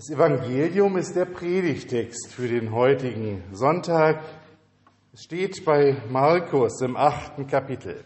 Das 0.00 0.08
Evangelium 0.08 0.96
ist 0.96 1.14
der 1.14 1.26
Predigtext 1.26 2.32
für 2.32 2.48
den 2.48 2.72
heutigen 2.72 3.44
Sonntag. 3.52 4.24
Es 5.12 5.24
steht 5.24 5.62
bei 5.66 5.94
Markus 6.08 6.80
im 6.80 6.96
achten 6.96 7.46
Kapitel. 7.46 8.02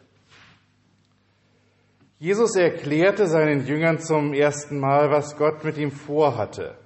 Jesus 2.18 2.56
erklärte 2.56 3.28
seinen 3.28 3.64
Jüngern 3.64 4.00
zum 4.00 4.32
ersten 4.34 4.80
Mal, 4.80 5.12
was 5.12 5.36
Gott 5.36 5.62
mit 5.62 5.78
ihm 5.78 5.92
vorhatte. 5.92 6.76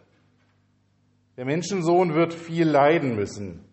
Der 1.39 1.47
Menschensohn 1.47 2.13
wird 2.13 2.35
viel 2.35 2.69
leiden 2.69 3.17
müssen. 3.17 3.65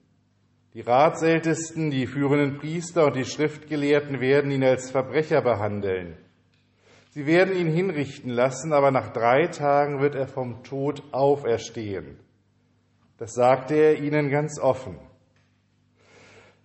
Die 0.73 0.79
Ratsältesten, 0.79 1.91
die 1.91 2.07
führenden 2.07 2.59
Priester 2.59 3.07
und 3.07 3.17
die 3.17 3.25
Schriftgelehrten 3.25 4.21
werden 4.21 4.51
ihn 4.51 4.63
als 4.63 4.89
Verbrecher 4.89 5.41
behandeln. 5.41 6.15
Sie 7.15 7.25
werden 7.25 7.55
ihn 7.55 7.71
hinrichten 7.71 8.29
lassen, 8.29 8.73
aber 8.73 8.91
nach 8.91 9.13
drei 9.13 9.47
Tagen 9.47 10.01
wird 10.01 10.15
er 10.15 10.27
vom 10.27 10.63
Tod 10.63 11.01
auferstehen. 11.13 12.19
Das 13.17 13.31
sagte 13.31 13.73
er 13.73 14.03
ihnen 14.03 14.29
ganz 14.29 14.59
offen. 14.59 14.99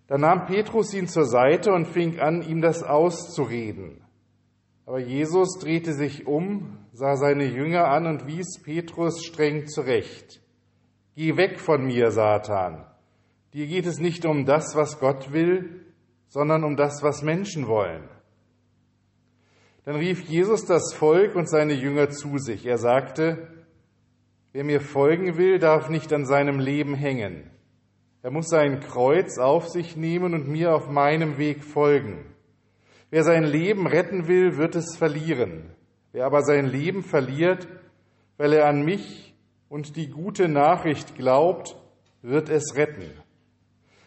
Da 0.09 0.19
nahm 0.19 0.47
Petrus 0.47 0.93
ihn 0.93 1.07
zur 1.07 1.27
Seite 1.27 1.71
und 1.73 1.87
fing 1.87 2.19
an, 2.19 2.43
ihm 2.43 2.63
das 2.63 2.83
auszureden. 2.83 4.03
Aber 4.87 4.99
Jesus 4.99 5.57
drehte 5.61 5.93
sich 5.93 6.27
um, 6.27 6.79
sah 6.93 7.15
seine 7.15 7.45
Jünger 7.45 7.87
an 7.87 8.09
und 8.09 8.27
wies 8.27 8.61
Petrus 8.61 9.23
streng 9.23 9.69
zurecht. 9.69 10.43
Geh 11.15 11.37
weg 11.37 11.61
von 11.61 11.85
mir, 11.85 12.11
Satan. 12.11 12.85
Dir 13.53 13.69
geht 13.69 13.87
es 13.87 14.01
nicht 14.01 14.27
um 14.27 14.47
das, 14.47 14.75
was 14.75 14.99
Gott 14.99 15.33
will, 15.33 15.87
sondern 16.27 16.65
um 16.65 16.75
das, 16.75 17.05
was 17.05 17.23
Menschen 17.23 17.69
wollen. 17.69 18.09
Dann 19.91 19.99
rief 19.99 20.23
Jesus 20.29 20.67
das 20.67 20.95
Volk 20.95 21.35
und 21.35 21.51
seine 21.51 21.73
Jünger 21.73 22.11
zu 22.11 22.39
sich. 22.39 22.65
Er 22.65 22.79
sagte, 22.79 23.49
wer 24.53 24.63
mir 24.63 24.80
folgen 24.80 25.37
will, 25.37 25.59
darf 25.59 25.89
nicht 25.89 26.13
an 26.13 26.27
seinem 26.27 26.61
Leben 26.61 26.95
hängen. 26.95 27.51
Er 28.23 28.30
muss 28.30 28.46
sein 28.46 28.79
Kreuz 28.79 29.37
auf 29.38 29.66
sich 29.66 29.96
nehmen 29.96 30.33
und 30.33 30.46
mir 30.46 30.77
auf 30.77 30.88
meinem 30.88 31.38
Weg 31.38 31.65
folgen. 31.65 32.24
Wer 33.11 33.24
sein 33.24 33.43
Leben 33.43 33.88
retten 33.88 34.29
will, 34.29 34.59
wird 34.59 34.77
es 34.77 34.96
verlieren. 34.96 35.73
Wer 36.13 36.24
aber 36.24 36.43
sein 36.43 36.66
Leben 36.66 37.02
verliert, 37.02 37.66
weil 38.37 38.52
er 38.52 38.68
an 38.68 38.85
mich 38.85 39.35
und 39.68 39.96
die 39.96 40.09
gute 40.09 40.46
Nachricht 40.46 41.16
glaubt, 41.16 41.74
wird 42.23 42.49
es 42.49 42.77
retten. 42.77 43.11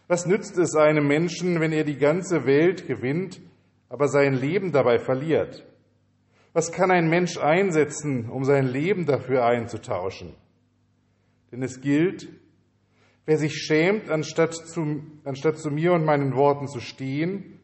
Was 0.08 0.24
nützt 0.24 0.56
es 0.56 0.76
einem 0.76 1.06
Menschen, 1.06 1.60
wenn 1.60 1.72
er 1.72 1.84
die 1.84 1.98
ganze 1.98 2.46
Welt 2.46 2.86
gewinnt, 2.86 3.42
aber 3.90 4.08
sein 4.08 4.32
Leben 4.32 4.72
dabei 4.72 4.98
verliert? 4.98 5.66
Was 6.54 6.70
kann 6.70 6.92
ein 6.92 7.08
Mensch 7.08 7.36
einsetzen, 7.36 8.30
um 8.30 8.44
sein 8.44 8.66
Leben 8.66 9.06
dafür 9.06 9.44
einzutauschen? 9.44 10.34
Denn 11.50 11.62
es 11.62 11.80
gilt, 11.80 12.28
wer 13.26 13.38
sich 13.38 13.54
schämt, 13.54 14.08
anstatt 14.08 14.54
zu, 14.54 15.02
anstatt 15.24 15.58
zu 15.58 15.72
mir 15.72 15.92
und 15.92 16.04
meinen 16.04 16.36
Worten 16.36 16.68
zu 16.68 16.78
stehen, 16.78 17.58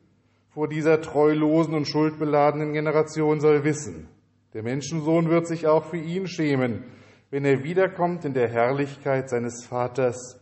vor 0.48 0.66
dieser 0.66 1.00
treulosen 1.00 1.74
und 1.74 1.86
schuldbeladenen 1.86 2.72
Generation 2.72 3.40
soll 3.40 3.62
wissen, 3.62 4.08
der 4.54 4.64
Menschensohn 4.64 5.30
wird 5.30 5.46
sich 5.46 5.68
auch 5.68 5.84
für 5.84 5.96
ihn 5.96 6.26
schämen, 6.26 6.82
wenn 7.30 7.44
er 7.44 7.62
wiederkommt 7.62 8.24
in 8.24 8.34
der 8.34 8.48
Herrlichkeit 8.48 9.30
seines 9.30 9.64
Vaters 9.64 10.40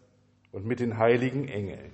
und 0.53 0.65
mit 0.65 0.81
den 0.81 0.97
heiligen 0.97 1.47
Engeln. 1.49 1.93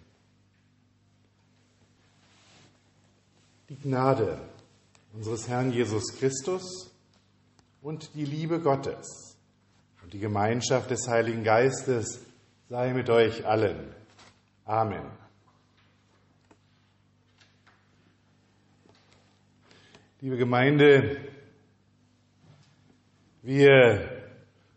Die 3.68 3.76
Gnade 3.76 4.38
unseres 5.14 5.48
Herrn 5.48 5.72
Jesus 5.72 6.16
Christus 6.18 6.92
und 7.80 8.14
die 8.14 8.24
Liebe 8.24 8.60
Gottes 8.60 9.38
und 10.02 10.12
die 10.12 10.18
Gemeinschaft 10.18 10.90
des 10.90 11.06
Heiligen 11.08 11.44
Geistes 11.44 12.20
sei 12.68 12.92
mit 12.92 13.08
euch 13.08 13.46
allen. 13.46 13.94
Amen. 14.64 15.06
Liebe 20.20 20.36
Gemeinde, 20.36 21.16
wir 23.42 24.22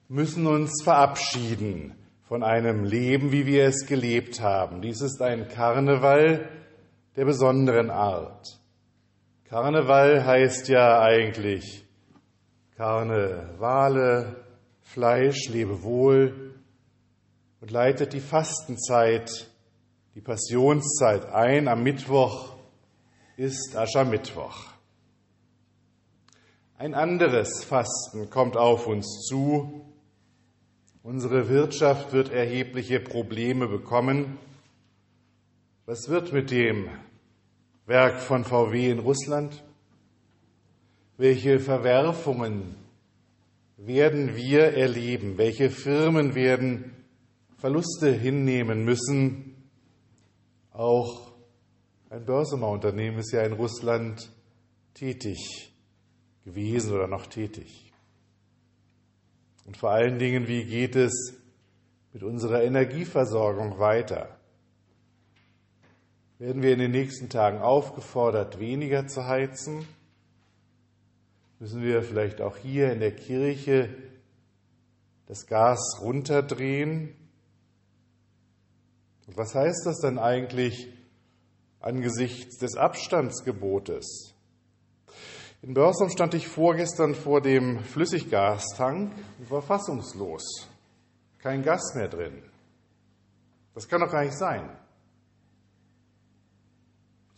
müssen 0.07 0.45
uns 0.45 0.83
verabschieden 0.83 1.95
von 2.27 2.43
einem 2.43 2.83
Leben, 2.83 3.31
wie 3.31 3.47
wir 3.47 3.65
es 3.65 3.87
gelebt 3.87 4.41
haben. 4.41 4.81
Dies 4.81 5.01
ist 5.01 5.19
ein 5.21 5.47
Karneval 5.47 6.47
der 7.15 7.25
besonderen 7.25 7.89
Art. 7.89 8.59
Karneval 9.49 10.25
heißt 10.25 10.67
ja 10.67 10.99
eigentlich 10.99 11.85
Karnevale, 12.75 14.43
Fleisch, 14.81 15.47
Lebewohl 15.47 16.53
und 17.61 17.71
leitet 17.71 18.11
die 18.11 18.19
Fastenzeit, 18.19 19.49
die 20.15 20.21
Passionszeit 20.21 21.27
ein. 21.27 21.69
Am 21.69 21.81
Mittwoch 21.81 22.57
ist 23.37 23.73
Aschermittwoch. 23.77 24.65
Ein 26.77 26.93
anderes 26.93 27.63
Fasten 27.63 28.29
kommt 28.29 28.57
auf 28.57 28.85
uns 28.85 29.27
zu. 29.29 29.85
Unsere 31.03 31.47
Wirtschaft 31.47 32.11
wird 32.11 32.33
erhebliche 32.33 32.99
Probleme 32.99 33.69
bekommen. 33.69 34.39
Was 35.85 36.09
wird 36.09 36.33
mit 36.33 36.51
dem 36.51 36.89
Werk 37.87 38.19
von 38.19 38.43
VW 38.43 38.91
in 38.91 38.99
Russland? 38.99 39.63
Welche 41.15 41.57
Verwerfungen 41.59 42.75
werden 43.77 44.35
wir 44.35 44.73
erleben? 44.73 45.37
Welche 45.37 45.69
Firmen 45.69 46.35
werden 46.35 46.93
Verluste 47.57 48.11
hinnehmen 48.11 48.83
müssen? 48.83 49.55
Auch 50.73 51.31
ein 52.09 52.25
Börsenunternehmen 52.25 53.21
ist 53.21 53.31
ja 53.31 53.43
in 53.43 53.53
Russland 53.53 54.29
tätig 54.93 55.71
gewesen 56.43 56.93
oder 56.93 57.07
noch 57.07 57.27
tätig. 57.27 57.93
Und 59.65 59.77
vor 59.77 59.91
allen 59.91 60.19
Dingen, 60.19 60.49
wie 60.49 60.65
geht 60.65 60.97
es 60.97 61.37
mit 62.11 62.21
unserer 62.21 62.63
Energieversorgung 62.63 63.79
weiter? 63.79 64.36
Werden 66.39 66.61
wir 66.61 66.73
in 66.73 66.79
den 66.79 66.91
nächsten 66.91 67.29
Tagen 67.29 67.59
aufgefordert, 67.59 68.59
weniger 68.59 69.07
zu 69.07 69.25
heizen? 69.25 69.87
Müssen 71.59 71.81
wir 71.81 72.03
vielleicht 72.03 72.41
auch 72.41 72.57
hier 72.57 72.91
in 72.91 72.99
der 72.99 73.15
Kirche 73.15 73.89
das 75.25 75.47
Gas 75.47 75.79
runterdrehen? 76.01 77.15
Und 79.25 79.37
was 79.37 79.55
heißt 79.55 79.85
das 79.85 79.99
dann 79.99 80.19
eigentlich 80.19 80.87
angesichts 81.79 82.57
des 82.57 82.75
Abstandsgebotes? 82.75 84.35
In 85.63 85.73
Börsum 85.73 86.11
stand 86.11 86.35
ich 86.35 86.47
vorgestern 86.47 87.15
vor 87.15 87.41
dem 87.41 87.79
Flüssiggastank 87.79 89.11
und 89.39 89.49
war 89.49 89.63
fassungslos. 89.63 90.69
Kein 91.39 91.63
Gas 91.63 91.95
mehr 91.95 92.07
drin. 92.07 92.43
Das 93.73 93.87
kann 93.87 94.01
doch 94.01 94.11
gar 94.11 94.23
nicht 94.23 94.37
sein. 94.37 94.69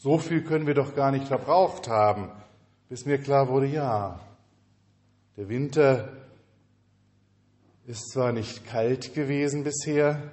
So 0.02 0.18
viel 0.18 0.46
können 0.46 0.66
wir 0.66 0.76
doch 0.76 0.96
gar 0.96 1.12
nicht 1.12 1.28
verbraucht 1.28 1.90
haben, 1.90 2.32
bis 2.88 3.06
mir 3.06 3.18
klar 3.18 3.50
wurde, 3.50 3.68
ja, 3.68 4.18
der 5.36 5.50
Winter 5.50 6.08
ist 7.86 8.10
zwar 8.12 8.32
nicht 8.32 8.66
kalt 8.66 9.14
gewesen 9.14 9.66
bisher, 9.66 10.32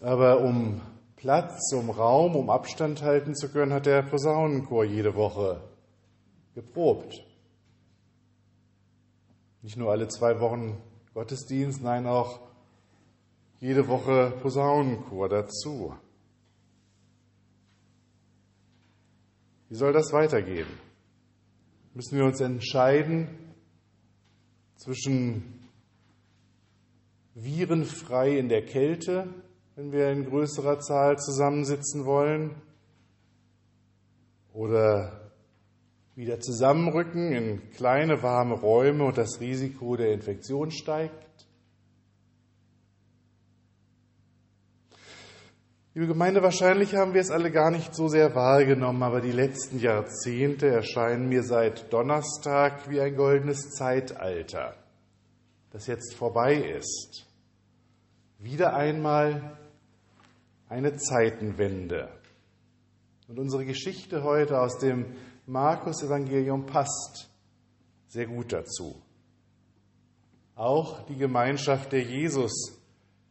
aber 0.00 0.40
um 0.40 0.80
Platz, 1.14 1.72
um 1.72 1.90
Raum, 1.90 2.34
um 2.34 2.50
Abstand 2.50 3.02
halten 3.02 3.36
zu 3.36 3.48
können, 3.48 3.72
hat 3.72 3.86
der 3.86 4.02
Posaunenchor 4.02 4.84
jede 4.84 5.14
Woche 5.14 5.62
geprobt. 6.56 7.24
Nicht 9.62 9.76
nur 9.76 9.92
alle 9.92 10.08
zwei 10.08 10.40
Wochen 10.40 10.76
Gottesdienst, 11.14 11.84
nein 11.84 12.08
auch 12.08 12.40
jede 13.60 13.86
Woche 13.86 14.32
Posaunenchor 14.42 15.28
dazu. 15.28 15.94
Wie 19.70 19.76
soll 19.76 19.92
das 19.92 20.12
weitergehen? 20.12 20.66
Müssen 21.94 22.18
wir 22.18 22.24
uns 22.24 22.40
entscheiden 22.40 23.28
zwischen 24.74 25.60
virenfrei 27.34 28.36
in 28.36 28.48
der 28.48 28.64
Kälte, 28.64 29.28
wenn 29.76 29.92
wir 29.92 30.10
in 30.10 30.26
größerer 30.26 30.80
Zahl 30.80 31.18
zusammensitzen 31.18 32.04
wollen, 32.04 32.60
oder 34.52 35.30
wieder 36.16 36.40
zusammenrücken 36.40 37.30
in 37.30 37.70
kleine 37.70 38.24
warme 38.24 38.54
Räume 38.54 39.04
und 39.04 39.18
das 39.18 39.40
Risiko 39.40 39.96
der 39.96 40.12
Infektion 40.12 40.72
steigt? 40.72 41.46
Liebe 46.00 46.14
Gemeinde, 46.14 46.42
wahrscheinlich 46.42 46.94
haben 46.94 47.12
wir 47.12 47.20
es 47.20 47.30
alle 47.30 47.50
gar 47.50 47.70
nicht 47.70 47.94
so 47.94 48.08
sehr 48.08 48.34
wahrgenommen, 48.34 49.02
aber 49.02 49.20
die 49.20 49.32
letzten 49.32 49.78
Jahrzehnte 49.78 50.66
erscheinen 50.66 51.28
mir 51.28 51.42
seit 51.42 51.92
Donnerstag 51.92 52.88
wie 52.88 53.02
ein 53.02 53.16
goldenes 53.16 53.72
Zeitalter. 53.72 54.76
das 55.72 55.86
jetzt 55.86 56.14
vorbei 56.14 56.54
ist. 56.54 57.26
Wieder 58.38 58.74
einmal 58.74 59.58
eine 60.70 60.96
Zeitenwende. 60.96 62.08
Und 63.28 63.38
unsere 63.38 63.66
Geschichte 63.66 64.24
heute 64.24 64.58
aus 64.58 64.78
dem 64.78 65.04
Markus-Evangelium 65.44 66.64
passt 66.64 67.28
sehr 68.06 68.26
gut 68.26 68.54
dazu. 68.54 69.02
Auch 70.54 71.04
die 71.04 71.18
Gemeinschaft 71.18 71.92
der 71.92 72.00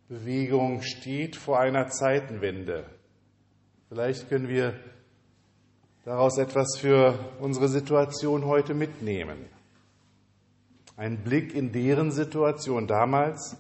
Jesus-Bewegung 0.10 0.82
steht 0.82 1.36
vor 1.36 1.60
einer 1.60 1.88
Zeitenwende. 1.90 2.84
Vielleicht 3.90 4.28
können 4.28 4.48
wir 4.48 4.74
daraus 6.04 6.40
etwas 6.40 6.78
für 6.80 7.14
unsere 7.40 7.68
Situation 7.68 8.46
heute 8.46 8.74
mitnehmen. 8.74 9.38
Ein 10.98 11.24
Blick 11.24 11.54
in 11.54 11.72
deren 11.72 12.12
Situation 12.12 12.88
damals. 12.88 13.56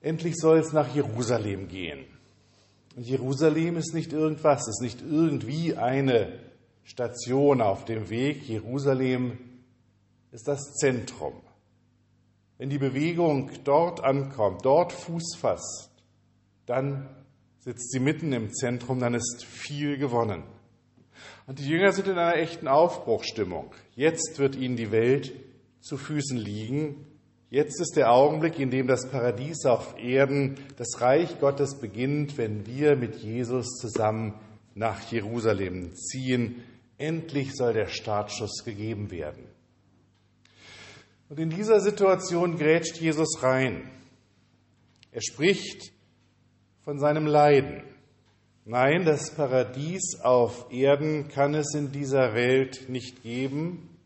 Endlich 0.00 0.36
soll 0.36 0.58
es 0.58 0.72
nach 0.72 0.94
Jerusalem 0.94 1.66
gehen. 1.66 2.04
Und 2.96 3.06
Jerusalem 3.06 3.76
ist 3.76 3.94
nicht 3.94 4.12
irgendwas, 4.12 4.68
ist 4.68 4.80
nicht 4.80 5.02
irgendwie 5.02 5.76
eine 5.76 6.38
Station 6.84 7.60
auf 7.60 7.84
dem 7.84 8.08
Weg. 8.10 8.48
Jerusalem 8.48 9.38
ist 10.30 10.46
das 10.46 10.74
Zentrum. 10.74 11.34
Wenn 12.60 12.68
die 12.68 12.76
Bewegung 12.76 13.50
dort 13.64 14.04
ankommt, 14.04 14.66
dort 14.66 14.92
Fuß 14.92 15.34
fasst, 15.38 15.92
dann 16.66 17.08
sitzt 17.58 17.90
sie 17.90 18.00
mitten 18.00 18.34
im 18.34 18.52
Zentrum, 18.52 19.00
dann 19.00 19.14
ist 19.14 19.46
viel 19.46 19.96
gewonnen. 19.96 20.42
Und 21.46 21.58
die 21.58 21.66
Jünger 21.66 21.92
sind 21.92 22.08
in 22.08 22.18
einer 22.18 22.36
echten 22.36 22.68
Aufbruchstimmung. 22.68 23.72
Jetzt 23.94 24.38
wird 24.38 24.56
ihnen 24.56 24.76
die 24.76 24.92
Welt 24.92 25.32
zu 25.80 25.96
Füßen 25.96 26.36
liegen. 26.36 27.06
Jetzt 27.48 27.80
ist 27.80 27.96
der 27.96 28.12
Augenblick, 28.12 28.58
in 28.58 28.68
dem 28.68 28.86
das 28.86 29.08
Paradies 29.08 29.64
auf 29.64 29.98
Erden, 29.98 30.56
das 30.76 31.00
Reich 31.00 31.40
Gottes 31.40 31.80
beginnt, 31.80 32.36
wenn 32.36 32.66
wir 32.66 32.94
mit 32.94 33.16
Jesus 33.16 33.78
zusammen 33.80 34.34
nach 34.74 35.00
Jerusalem 35.10 35.94
ziehen. 35.94 36.62
Endlich 36.98 37.54
soll 37.54 37.72
der 37.72 37.86
Startschuss 37.86 38.64
gegeben 38.66 39.10
werden. 39.10 39.49
Und 41.30 41.38
in 41.38 41.48
dieser 41.48 41.78
Situation 41.78 42.56
grätscht 42.56 42.96
Jesus 42.96 43.40
rein. 43.40 43.88
Er 45.12 45.22
spricht 45.22 45.92
von 46.80 46.98
seinem 46.98 47.24
Leiden. 47.24 47.84
Nein, 48.64 49.04
das 49.04 49.30
Paradies 49.36 50.18
auf 50.24 50.72
Erden 50.72 51.28
kann 51.28 51.54
es 51.54 51.72
in 51.72 51.92
dieser 51.92 52.34
Welt 52.34 52.88
nicht 52.88 53.22
geben, 53.22 53.96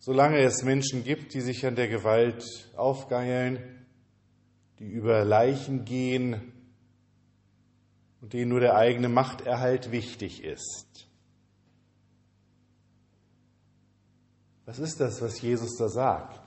solange 0.00 0.40
es 0.40 0.64
Menschen 0.64 1.04
gibt, 1.04 1.34
die 1.34 1.40
sich 1.40 1.64
an 1.64 1.76
der 1.76 1.86
Gewalt 1.86 2.44
aufgeilen, 2.76 3.60
die 4.80 4.88
über 4.88 5.24
Leichen 5.24 5.84
gehen 5.84 6.52
und 8.20 8.32
denen 8.32 8.48
nur 8.48 8.60
der 8.60 8.74
eigene 8.74 9.08
Machterhalt 9.08 9.92
wichtig 9.92 10.42
ist. 10.42 11.09
Was 14.70 14.78
ist 14.78 15.00
das, 15.00 15.20
was 15.20 15.40
Jesus 15.40 15.76
da 15.78 15.88
sagt? 15.88 16.40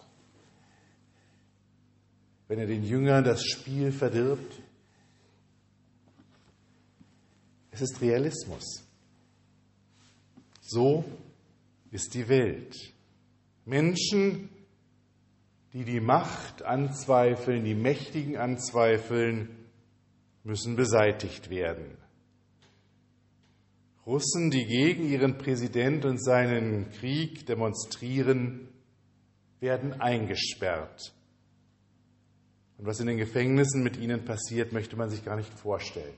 Wenn 2.48 2.58
er 2.58 2.68
den 2.68 2.82
Jüngern 2.82 3.26
das 3.26 3.44
Spiel 3.44 3.92
verdirbt? 3.92 4.62
Es 7.72 7.82
ist 7.82 8.00
Realismus. 8.00 8.88
So 10.62 11.04
ist 11.92 12.14
die 12.14 12.30
Welt. 12.30 12.94
Menschen, 13.66 14.48
die 15.74 15.84
die 15.84 16.00
Macht 16.00 16.64
anzweifeln, 16.64 17.66
die 17.66 17.76
Mächtigen 17.76 18.38
anzweifeln, 18.38 19.50
müssen 20.46 20.78
beseitigt 20.78 21.50
werden. 21.50 21.98
Russen, 24.06 24.52
die 24.52 24.66
gegen 24.66 25.08
ihren 25.08 25.38
Präsident 25.38 26.04
und 26.04 26.24
seinen 26.24 26.92
Krieg 26.92 27.46
demonstrieren, 27.46 28.68
werden 29.60 29.94
eingesperrt. 30.02 31.14
Und 32.78 32.86
was 32.86 33.00
in 33.00 33.08
den 33.08 33.18
Gefängnissen 33.18 33.82
mit 33.82 33.98
ihnen 33.98 34.26
passiert, 34.26 34.74
möchte 34.74 34.98
man 34.98 35.10
sich 35.10 35.24
gar 35.24 35.38
nicht 35.38 35.54
vorstellen. 35.54 36.18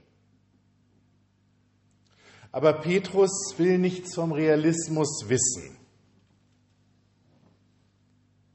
Aber 2.51 2.73
Petrus 2.81 3.53
will 3.57 3.77
nichts 3.77 4.15
vom 4.15 4.31
Realismus 4.31 5.25
wissen. 5.27 5.77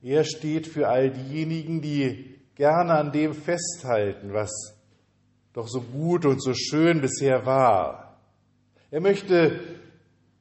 Er 0.02 0.24
steht 0.24 0.66
für 0.66 0.88
all 0.88 1.10
diejenigen, 1.10 1.82
die 1.82 2.40
gerne 2.54 2.94
an 2.94 3.12
dem 3.12 3.34
festhalten, 3.34 4.32
was 4.32 4.50
doch 5.52 5.68
so 5.68 5.82
gut 5.82 6.24
und 6.24 6.42
so 6.42 6.54
schön 6.54 7.00
bisher 7.00 7.44
war, 7.44 8.09
er 8.90 9.00
möchte 9.00 9.60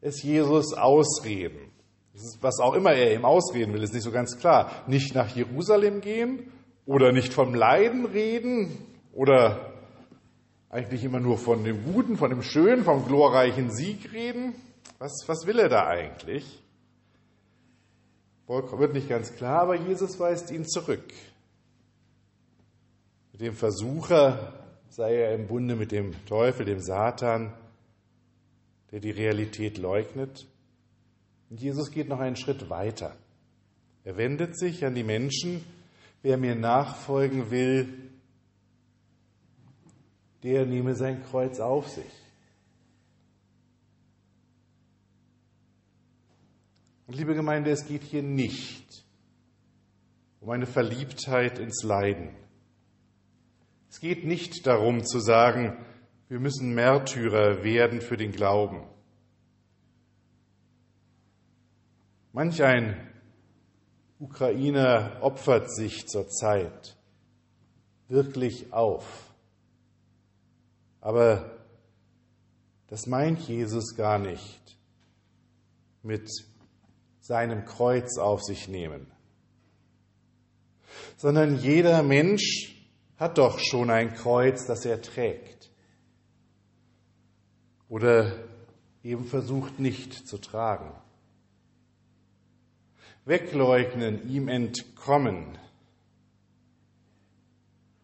es 0.02 0.24
Jesus 0.24 0.74
ausreden. 0.74 1.72
was 2.42 2.60
auch 2.60 2.74
immer 2.74 2.94
er 2.94 3.14
ihm 3.14 3.26
ausreden 3.26 3.74
will, 3.74 3.84
ist 3.84 3.94
nicht 3.94 4.04
so 4.04 4.12
ganz 4.12 4.38
klar. 4.38 4.84
Nicht 4.88 5.16
nach 5.16 5.36
Jerusalem 5.36 6.02
gehen 6.02 6.52
oder 6.86 7.12
nicht 7.12 7.34
vom 7.34 7.54
Leiden 7.54 8.06
reden 8.06 8.78
oder 9.14 9.74
eigentlich 10.70 11.04
immer 11.04 11.20
nur 11.20 11.38
von 11.38 11.64
dem 11.64 11.84
Guten, 11.84 12.18
von 12.18 12.30
dem 12.30 12.42
Schönen, 12.42 12.84
vom 12.84 13.06
glorreichen 13.06 13.72
Sieg 13.72 14.12
reden. 14.12 14.54
Was, 14.98 15.24
was 15.28 15.46
will 15.46 15.60
er 15.60 15.70
da 15.70 15.88
eigentlich? 15.88 16.64
Wird 18.48 18.94
nicht 18.94 19.08
ganz 19.08 19.36
klar, 19.36 19.62
aber 19.62 19.76
Jesus 19.76 20.20
weist 20.20 20.50
ihn 20.50 20.66
zurück. 20.66 21.14
Mit 23.32 23.42
dem 23.42 23.54
Versucher 23.54 24.54
sei 24.90 25.18
er 25.18 25.36
im 25.36 25.48
Bunde 25.48 25.76
mit 25.76 25.92
dem 25.92 26.14
Teufel, 26.26 26.66
dem 26.66 26.80
Satan 26.80 27.54
der 28.92 29.00
die 29.00 29.12
Realität 29.12 29.78
leugnet. 29.78 30.48
Und 31.50 31.60
Jesus 31.60 31.92
geht 31.92 32.10
noch 32.10 32.20
einen 32.20 32.36
Schritt 32.36 32.70
weiter. 32.70 33.16
Er 34.04 34.18
wendet 34.18 34.58
sich 34.58 34.86
an 34.86 34.96
die 34.96 35.04
Menschen, 35.04 35.64
wer 36.22 36.38
mir 36.38 36.56
nachfolgen 36.56 37.52
will, 37.52 38.10
der 40.44 40.66
nehme 40.66 40.96
sein 40.96 41.24
Kreuz 41.24 41.60
auf 41.60 41.90
sich. 41.90 42.12
Und 47.08 47.16
liebe 47.16 47.34
Gemeinde, 47.34 47.72
es 47.72 47.88
geht 47.88 48.04
hier 48.04 48.22
nicht 48.24 49.04
um 50.42 50.50
eine 50.52 50.68
Verliebtheit 50.68 51.60
ins 51.60 51.84
Leiden. 51.84 52.36
Es 53.90 54.00
geht 54.00 54.26
nicht 54.26 54.66
darum 54.68 55.04
zu 55.04 55.20
sagen, 55.20 55.78
wir 56.30 56.40
müssen 56.40 56.76
Märtyrer 56.76 57.64
werden 57.64 58.02
für 58.02 58.16
den 58.16 58.32
Glauben. 58.32 58.84
Manch 62.32 62.62
ein 62.62 63.10
Ukrainer 64.20 65.18
opfert 65.22 65.74
sich 65.74 66.08
zurzeit 66.08 66.96
wirklich 68.08 68.72
auf. 68.72 69.34
Aber 71.02 71.58
das 72.88 73.08
meint 73.08 73.40
Jesus 73.40 73.96
gar 73.96 74.20
nicht 74.20 74.78
mit 76.04 76.30
seinem 77.22 77.66
Kreuz 77.66 78.20
auf 78.20 78.44
sich 78.44 78.68
nehmen, 78.68 79.12
sondern 81.18 81.58
jeder 81.58 82.04
Mensch 82.04 82.76
hat 83.18 83.40
doch 83.40 83.58
schon 83.58 83.90
ein 83.90 84.14
Kreuz, 84.14 84.68
das 84.68 84.86
er 84.86 85.02
trägt 85.02 85.59
oder 87.90 88.32
eben 89.04 89.26
versucht 89.26 89.80
nicht 89.80 90.28
zu 90.28 90.38
tragen. 90.38 90.92
Wegleugnen, 93.26 94.30
ihm 94.30 94.48
entkommen. 94.48 95.58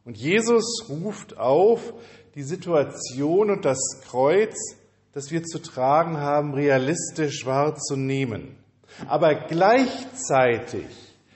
Und 0.03 0.17
Jesus 0.17 0.85
ruft 0.89 1.37
auf, 1.37 1.93
die 2.35 2.43
Situation 2.43 3.49
und 3.49 3.63
das 3.63 3.79
Kreuz, 4.07 4.55
das 5.13 5.31
wir 5.31 5.43
zu 5.43 5.59
tragen 5.59 6.17
haben, 6.17 6.53
realistisch 6.53 7.45
wahrzunehmen. 7.45 8.57
Aber 9.07 9.33
gleichzeitig 9.33 10.85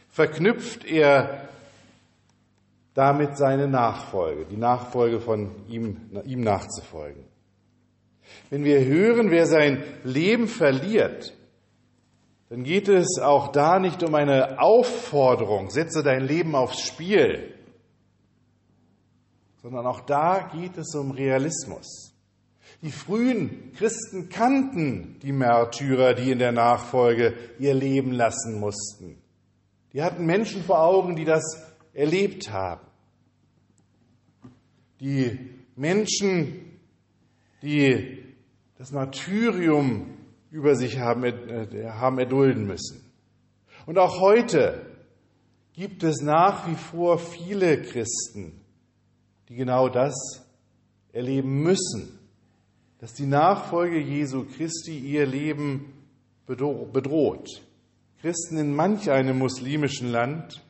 verknüpft 0.10 0.86
er 0.86 1.48
damit 2.94 3.38
seine 3.38 3.68
Nachfolge, 3.68 4.46
die 4.46 4.58
Nachfolge 4.58 5.22
von 5.22 5.52
ihm, 5.70 6.12
ihm 6.26 6.42
nachzufolgen. 6.42 7.29
Wenn 8.50 8.64
wir 8.64 8.84
hören, 8.84 9.32
wer 9.32 9.46
sein 9.46 9.84
Leben 10.04 10.48
verliert, 10.48 11.34
dann 12.50 12.64
geht 12.64 12.88
es 12.88 13.20
auch 13.22 13.52
da 13.52 13.80
nicht 13.80 14.04
um 14.04 14.16
eine 14.16 14.60
Aufforderung, 14.60 15.70
setze 15.70 16.02
dein 16.02 16.26
Leben 16.26 16.56
aufs 16.56 16.82
Spiel, 16.82 17.54
sondern 19.62 19.86
auch 19.86 20.02
da 20.02 20.50
geht 20.54 20.78
es 20.78 20.96
um 20.96 21.12
Realismus. 21.12 22.16
Die 22.82 22.92
frühen 22.92 23.74
Christen 23.74 24.30
kannten 24.30 25.20
die 25.22 25.34
Märtyrer, 25.34 26.14
die 26.14 26.32
in 26.32 26.40
der 26.40 26.54
Nachfolge 26.54 27.34
ihr 27.60 27.74
Leben 27.74 28.12
lassen 28.12 28.60
mussten. 28.60 29.22
Die 29.94 30.02
hatten 30.02 30.26
Menschen 30.26 30.64
vor 30.64 30.82
Augen, 30.82 31.16
die 31.16 31.26
das 31.26 31.44
erlebt 31.94 32.52
haben. 32.52 32.86
Die 35.02 35.38
Menschen, 35.76 36.69
die 37.62 38.24
das 38.78 38.92
Martyrium 38.92 40.18
über 40.52 40.76
sich 40.76 41.00
haben, 41.00 41.24
äh, 41.24 41.90
haben 41.90 42.18
erdulden 42.18 42.66
müssen. 42.66 43.04
Und 43.86 43.98
auch 43.98 44.20
heute 44.20 44.86
gibt 45.74 46.04
es 46.04 46.22
nach 46.22 46.68
wie 46.68 46.76
vor 46.76 47.20
viele 47.20 47.82
Christen, 47.82 48.62
die 49.48 49.56
genau 49.56 49.90
das 49.90 50.46
erleben 51.12 51.64
müssen, 51.64 52.20
dass 53.00 53.14
die 53.14 53.26
Nachfolge 53.26 54.00
Jesu 54.00 54.46
Christi 54.46 54.98
ihr 54.98 55.26
Leben 55.26 55.94
bedroht. 56.46 57.64
Christen 58.22 58.58
in 58.58 58.76
manch 58.76 59.10
einem 59.10 59.38
muslimischen 59.38 60.12
Land, 60.12 60.64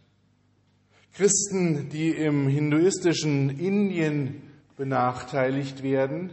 Christen, 1.13 1.89
die 1.89 2.10
im 2.10 2.48
hinduistischen 2.48 3.50
Indien 3.50 4.43
benachteiligt 4.77 5.81
werden, 5.81 6.31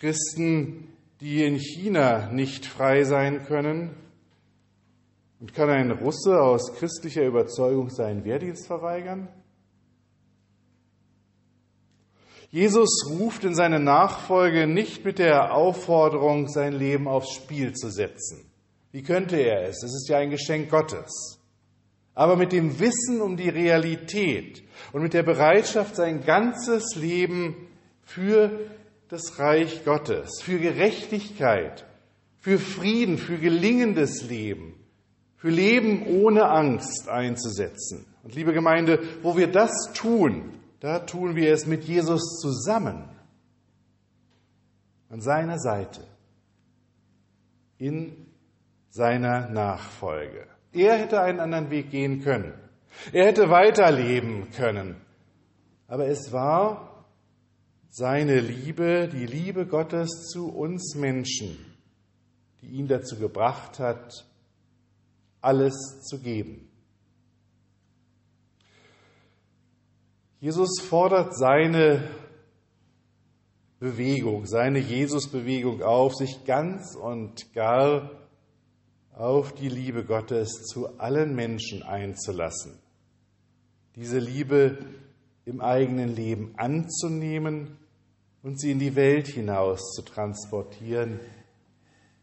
Christen, 0.00 0.88
die 1.20 1.44
in 1.44 1.56
China 1.56 2.30
nicht 2.30 2.66
frei 2.66 3.04
sein 3.04 3.44
können. 3.44 3.96
Und 5.40 5.54
kann 5.54 5.70
ein 5.70 5.90
Russe 5.90 6.40
aus 6.40 6.74
christlicher 6.74 7.24
Überzeugung 7.24 7.90
seinen 7.90 8.24
Wehrdienst 8.24 8.66
verweigern? 8.66 9.28
Jesus 12.50 13.04
ruft 13.10 13.44
in 13.44 13.54
seine 13.54 13.78
Nachfolge 13.78 14.66
nicht 14.66 15.04
mit 15.04 15.18
der 15.18 15.52
Aufforderung, 15.52 16.48
sein 16.48 16.72
Leben 16.72 17.06
aufs 17.06 17.34
Spiel 17.34 17.74
zu 17.74 17.90
setzen. 17.90 18.50
Wie 18.90 19.02
könnte 19.02 19.36
er 19.36 19.68
es? 19.68 19.82
Es 19.82 19.94
ist 19.94 20.08
ja 20.08 20.18
ein 20.18 20.30
Geschenk 20.30 20.70
Gottes. 20.70 21.40
Aber 22.14 22.36
mit 22.36 22.52
dem 22.52 22.80
Wissen 22.80 23.20
um 23.20 23.36
die 23.36 23.50
Realität 23.50 24.64
und 24.92 25.02
mit 25.02 25.12
der 25.12 25.22
Bereitschaft, 25.22 25.94
sein 25.94 26.24
ganzes 26.24 26.96
Leben 26.96 27.68
für 28.02 28.58
das 29.08 29.38
Reich 29.38 29.84
Gottes, 29.84 30.40
für 30.42 30.58
Gerechtigkeit, 30.58 31.86
für 32.36 32.58
Frieden, 32.58 33.18
für 33.18 33.38
gelingendes 33.38 34.28
Leben, 34.28 34.74
für 35.36 35.50
Leben 35.50 36.06
ohne 36.06 36.48
Angst 36.48 37.08
einzusetzen. 37.08 38.06
Und 38.22 38.34
liebe 38.34 38.52
Gemeinde, 38.52 39.00
wo 39.22 39.36
wir 39.36 39.50
das 39.50 39.92
tun, 39.94 40.60
da 40.80 41.00
tun 41.00 41.36
wir 41.36 41.52
es 41.52 41.66
mit 41.66 41.84
Jesus 41.84 42.38
zusammen, 42.40 43.08
an 45.08 45.20
seiner 45.20 45.58
Seite, 45.58 46.04
in 47.78 48.26
seiner 48.90 49.48
Nachfolge. 49.48 50.46
Er 50.72 50.98
hätte 50.98 51.20
einen 51.20 51.40
anderen 51.40 51.70
Weg 51.70 51.90
gehen 51.90 52.20
können. 52.22 52.52
Er 53.12 53.26
hätte 53.26 53.48
weiterleben 53.48 54.50
können. 54.50 54.96
Aber 55.86 56.06
es 56.08 56.32
war 56.32 56.87
seine 57.98 58.38
Liebe, 58.38 59.08
die 59.08 59.26
Liebe 59.26 59.66
Gottes 59.66 60.28
zu 60.30 60.50
uns 60.54 60.94
Menschen, 60.94 61.58
die 62.62 62.68
ihn 62.68 62.86
dazu 62.86 63.16
gebracht 63.16 63.80
hat, 63.80 64.24
alles 65.40 65.74
zu 66.02 66.20
geben. 66.20 66.70
Jesus 70.38 70.80
fordert 70.80 71.36
seine 71.36 72.08
Bewegung, 73.80 74.46
seine 74.46 74.78
Jesusbewegung 74.78 75.82
auf, 75.82 76.14
sich 76.14 76.44
ganz 76.44 76.94
und 76.94 77.52
gar 77.52 78.12
auf 79.12 79.52
die 79.54 79.68
Liebe 79.68 80.04
Gottes 80.04 80.62
zu 80.66 81.00
allen 81.00 81.34
Menschen 81.34 81.82
einzulassen. 81.82 82.78
Diese 83.96 84.20
Liebe 84.20 84.78
im 85.44 85.60
eigenen 85.60 86.14
Leben 86.14 86.54
anzunehmen 86.56 87.76
und 88.48 88.58
sie 88.58 88.70
in 88.70 88.78
die 88.78 88.96
Welt 88.96 89.26
hinaus 89.26 89.92
zu 89.92 90.00
transportieren, 90.00 91.20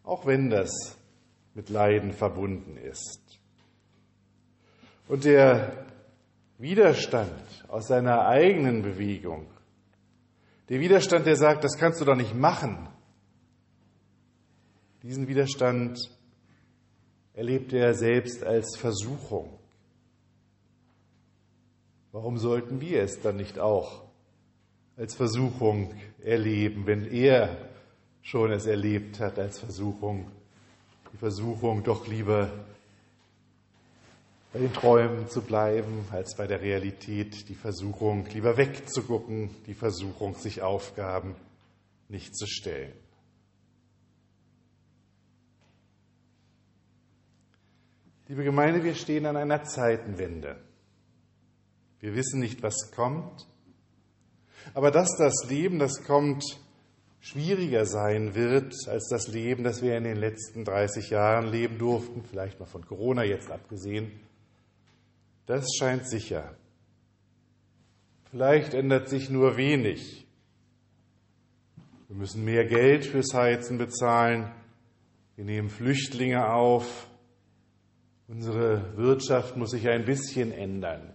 auch 0.03 0.25
wenn 0.25 0.49
das 0.49 0.71
mit 1.53 1.69
Leiden 1.69 2.13
verbunden 2.13 2.77
ist. 2.77 3.21
Und 5.07 5.23
der 5.23 5.85
Widerstand 6.57 7.43
aus 7.67 7.89
seiner 7.89 8.25
eigenen 8.25 8.81
Bewegung, 8.81 9.45
der 10.67 10.79
Widerstand, 10.79 11.27
der 11.27 11.35
sagt, 11.35 11.63
das 11.63 11.77
kannst 11.77 12.01
du 12.01 12.05
doch 12.05 12.15
nicht 12.15 12.33
machen, 12.33 12.89
diesen 15.03 15.27
Widerstand 15.27 16.09
erlebt 17.35 17.71
er 17.71 17.93
selbst 17.93 18.43
als 18.43 18.75
Versuchung. 18.77 19.59
Warum 22.11 22.39
sollten 22.39 22.81
wir 22.81 23.03
es 23.03 23.21
dann 23.21 23.35
nicht 23.35 23.59
auch 23.59 24.05
als 24.97 25.15
Versuchung 25.15 25.93
erleben, 26.23 26.85
wenn 26.85 27.05
er 27.11 27.57
schon 28.21 28.51
es 28.51 28.65
erlebt 28.65 29.19
hat 29.19 29.37
als 29.39 29.59
Versuchung? 29.59 30.31
Die 31.13 31.17
Versuchung, 31.17 31.83
doch 31.83 32.07
lieber 32.07 32.49
bei 34.55 34.59
den 34.59 34.73
Träumen 34.73 35.29
zu 35.29 35.41
bleiben, 35.41 36.05
als 36.11 36.35
bei 36.37 36.47
der 36.47 36.61
Realität. 36.61 37.49
Die 37.49 37.55
Versuchung, 37.55 38.25
lieber 38.27 38.55
wegzugucken. 38.55 39.49
Die 39.65 39.73
Versuchung, 39.73 40.35
sich 40.35 40.61
Aufgaben 40.61 41.35
nicht 42.07 42.35
zu 42.37 42.47
stellen. 42.47 42.93
Liebe 48.27 48.43
Gemeinde, 48.43 48.83
wir 48.83 48.95
stehen 48.95 49.25
an 49.25 49.35
einer 49.35 49.65
Zeitenwende. 49.65 50.55
Wir 51.99 52.15
wissen 52.15 52.39
nicht, 52.39 52.63
was 52.63 52.91
kommt, 52.95 53.45
aber 54.73 54.91
dass 54.91 55.15
das 55.17 55.49
Leben, 55.49 55.79
das 55.79 56.03
kommt, 56.03 56.43
schwieriger 57.19 57.85
sein 57.85 58.35
wird 58.35 58.73
als 58.87 59.07
das 59.09 59.27
Leben, 59.27 59.63
das 59.63 59.81
wir 59.81 59.97
in 59.97 60.03
den 60.03 60.17
letzten 60.17 60.63
30 60.63 61.09
Jahren 61.09 61.47
leben 61.47 61.77
durften, 61.77 62.23
vielleicht 62.23 62.59
mal 62.59 62.65
von 62.65 62.85
Corona 62.85 63.23
jetzt 63.23 63.49
abgesehen, 63.49 64.11
das 65.45 65.65
scheint 65.77 66.07
sicher. 66.07 66.55
Vielleicht 68.29 68.73
ändert 68.73 69.09
sich 69.09 69.29
nur 69.29 69.57
wenig. 69.57 70.27
Wir 72.07 72.15
müssen 72.15 72.45
mehr 72.45 72.65
Geld 72.65 73.05
fürs 73.05 73.33
Heizen 73.33 73.77
bezahlen. 73.77 74.51
Wir 75.35 75.45
nehmen 75.45 75.69
Flüchtlinge 75.69 76.53
auf. 76.53 77.07
Unsere 78.27 78.95
Wirtschaft 78.97 79.57
muss 79.57 79.71
sich 79.71 79.87
ein 79.87 80.05
bisschen 80.05 80.51
ändern. 80.51 81.14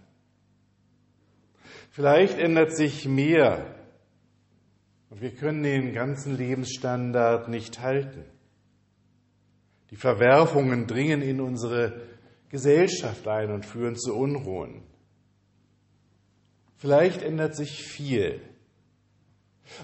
Vielleicht 1.91 2.39
ändert 2.39 2.73
sich 2.73 3.05
mehr 3.05 3.75
und 5.09 5.21
wir 5.21 5.31
können 5.31 5.61
den 5.61 5.93
ganzen 5.93 6.37
Lebensstandard 6.37 7.49
nicht 7.49 7.81
halten. 7.81 8.23
Die 9.89 9.97
Verwerfungen 9.97 10.87
dringen 10.87 11.21
in 11.21 11.41
unsere 11.41 12.01
Gesellschaft 12.47 13.27
ein 13.27 13.51
und 13.51 13.65
führen 13.65 13.97
zu 13.97 14.15
Unruhen. 14.15 14.83
Vielleicht 16.77 17.23
ändert 17.23 17.57
sich 17.57 17.83
viel. 17.83 18.41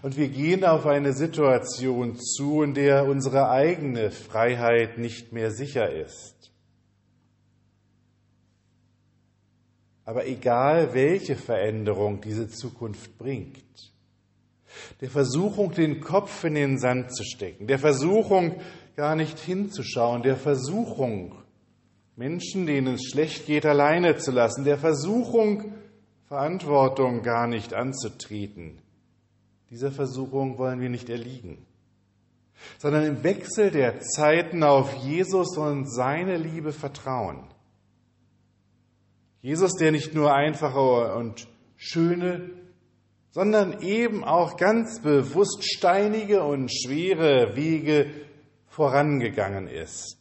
Und 0.01 0.15
wir 0.15 0.29
gehen 0.29 0.63
auf 0.63 0.85
eine 0.85 1.11
Situation 1.11 2.15
zu, 2.15 2.63
in 2.63 2.73
der 2.73 3.05
unsere 3.05 3.49
eigene 3.49 4.11
Freiheit 4.11 4.97
nicht 4.97 5.33
mehr 5.33 5.51
sicher 5.51 5.91
ist. 5.91 6.36
Aber 10.07 10.25
egal, 10.25 10.93
welche 10.93 11.35
Veränderung 11.35 12.21
diese 12.21 12.47
Zukunft 12.47 13.17
bringt, 13.17 13.91
der 15.01 15.09
Versuchung, 15.09 15.73
den 15.73 15.99
Kopf 15.99 16.45
in 16.45 16.55
den 16.55 16.79
Sand 16.79 17.13
zu 17.13 17.25
stecken, 17.25 17.67
der 17.67 17.77
Versuchung, 17.77 18.61
gar 18.95 19.17
nicht 19.17 19.37
hinzuschauen, 19.37 20.21
der 20.23 20.37
Versuchung, 20.37 21.35
Menschen, 22.15 22.65
denen 22.65 22.95
es 22.95 23.03
schlecht 23.03 23.47
geht, 23.47 23.65
alleine 23.65 24.15
zu 24.15 24.31
lassen, 24.31 24.63
der 24.63 24.77
Versuchung, 24.77 25.73
Verantwortung 26.29 27.21
gar 27.21 27.47
nicht 27.47 27.73
anzutreten. 27.73 28.77
Dieser 29.71 29.91
Versuchung 29.91 30.57
wollen 30.57 30.79
wir 30.79 30.89
nicht 30.89 31.09
erliegen, 31.09 31.65
sondern 32.77 33.03
im 33.03 33.23
Wechsel 33.25 33.71
der 33.71 33.99
Zeiten 33.99 34.63
auf 34.63 34.93
Jesus 35.03 35.57
und 35.57 35.93
seine 35.93 36.37
Liebe 36.37 36.71
vertrauen. 36.71 37.43
Jesus, 39.47 39.75
der 39.75 39.93
nicht 39.93 40.13
nur 40.13 40.33
einfache 40.33 41.15
und 41.15 41.47
schöne, 41.77 42.49
sondern 43.31 43.81
eben 43.81 44.25
auch 44.25 44.57
ganz 44.57 44.99
bewusst 44.99 45.63
steinige 45.63 46.43
und 46.43 46.69
schwere 46.69 47.55
Wege 47.55 48.11
vorangegangen 48.65 49.69
ist. 49.69 50.17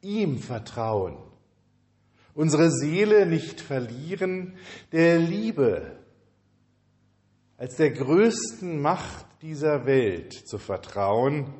Ihm 0.00 0.38
vertrauen, 0.38 1.18
unsere 2.32 2.70
Seele 2.70 3.26
nicht 3.26 3.60
verlieren, 3.60 4.56
der 4.90 5.18
Liebe 5.18 5.98
als 7.58 7.76
der 7.76 7.90
größten 7.90 8.80
Macht 8.80 9.26
dieser 9.42 9.84
Welt 9.84 10.32
zu 10.32 10.56
vertrauen 10.56 11.52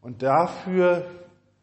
und 0.00 0.22
dafür 0.22 1.10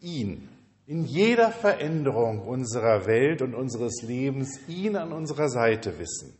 ihn 0.01 0.49
in 0.85 1.05
jeder 1.05 1.51
Veränderung 1.51 2.45
unserer 2.45 3.05
Welt 3.05 3.41
und 3.41 3.53
unseres 3.53 4.01
Lebens 4.01 4.59
ihn 4.67 4.95
an 4.95 5.13
unserer 5.13 5.49
Seite 5.49 5.97
wissen. 5.97 6.37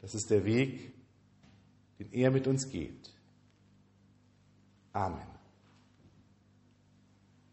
Das 0.00 0.14
ist 0.14 0.30
der 0.30 0.44
Weg, 0.44 0.92
den 1.98 2.12
er 2.12 2.30
mit 2.30 2.46
uns 2.46 2.68
geht. 2.68 3.12
Amen. 4.92 5.26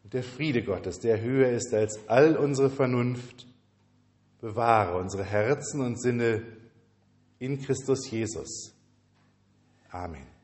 Und 0.04 0.14
der 0.14 0.24
Friede 0.24 0.64
Gottes, 0.64 1.00
der 1.00 1.22
höher 1.22 1.50
ist 1.50 1.74
als 1.74 2.08
all 2.08 2.38
unsere 2.38 2.70
Vernunft, 2.70 3.48
bewahre 4.40 4.98
unsere 4.98 5.24
Herzen 5.24 5.82
und 5.82 6.00
Sinne 6.00 6.44
in 7.40 7.60
Christus 7.62 8.10
Jesus. 8.10 8.74
Amen. 9.90 10.37